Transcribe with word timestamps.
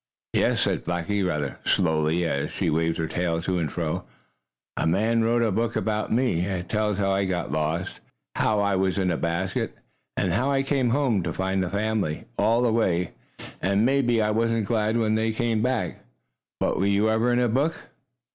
"Yes," 0.33 0.61
said 0.61 0.83
Blackie, 0.83 1.21
rather 1.23 1.59
slowly, 1.63 2.25
as 2.25 2.49
she 2.51 2.71
waved 2.71 2.97
her 2.97 3.05
tail 3.05 3.39
to 3.43 3.59
and 3.59 3.71
fro, 3.71 4.03
"a 4.75 4.87
man 4.87 5.23
wrote 5.23 5.43
a 5.43 5.51
book 5.51 5.75
about 5.75 6.11
me. 6.11 6.39
It 6.43 6.69
tells 6.69 6.97
how 6.97 7.11
I 7.11 7.25
got 7.25 7.51
lost, 7.51 7.99
how 8.35 8.59
I 8.61 8.75
was 8.75 8.97
in 8.97 9.11
a 9.11 9.15
basket, 9.17 9.75
and 10.17 10.31
how 10.33 10.49
I 10.49 10.63
came 10.63 10.89
home 10.89 11.21
to 11.21 11.31
find 11.31 11.61
the 11.61 11.69
family 11.69 12.25
all 12.35 12.65
away. 12.65 13.11
And 13.61 13.85
maybe 13.85 14.23
I 14.23 14.31
wasn't 14.31 14.65
glad 14.65 14.97
when 14.97 15.13
they 15.13 15.31
came 15.31 15.61
back! 15.61 16.03
But 16.59 16.79
were 16.79 16.87
you 16.87 17.07
ever 17.07 17.31
in 17.31 17.37
a 17.39 17.47
book?" 17.47 17.89